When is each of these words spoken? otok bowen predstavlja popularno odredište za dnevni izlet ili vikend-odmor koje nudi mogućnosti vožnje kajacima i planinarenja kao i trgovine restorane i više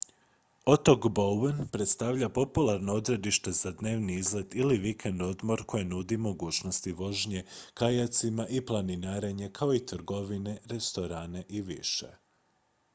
otok 0.65 1.03
bowen 1.11 1.67
predstavlja 1.73 2.29
popularno 2.37 2.93
odredište 3.01 3.51
za 3.57 3.71
dnevni 3.81 4.15
izlet 4.21 4.55
ili 4.63 4.77
vikend-odmor 4.85 5.63
koje 5.65 5.85
nudi 5.91 6.17
mogućnosti 6.17 6.91
vožnje 7.03 7.43
kajacima 7.73 8.47
i 8.47 8.65
planinarenja 8.65 9.49
kao 9.53 9.73
i 9.75 9.85
trgovine 9.85 10.57
restorane 10.65 11.43
i 11.49 11.61
više 11.61 12.11